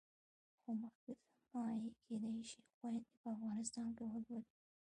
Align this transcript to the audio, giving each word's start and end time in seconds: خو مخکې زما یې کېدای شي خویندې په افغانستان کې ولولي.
خو 0.61 0.71
مخکې 0.81 1.11
زما 1.45 1.63
یې 1.81 1.89
کېدای 2.05 2.39
شي 2.49 2.59
خویندې 2.75 3.11
په 3.21 3.27
افغانستان 3.35 3.87
کې 3.97 4.03
ولولي. 4.11 4.45